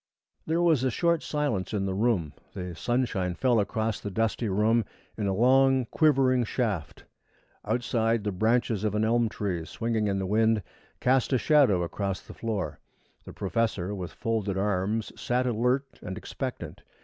[0.47, 2.33] There was a short silence in the room.
[2.55, 4.83] The sunshine fell across the dusty room
[5.15, 7.03] in a long, quivering shaft.
[7.65, 10.63] Outside, the branches of an elm tree swinging in the wind
[11.01, 12.79] cast a shadow across the floor.
[13.25, 16.81] The professor, with folded arms, sat alert and expectant.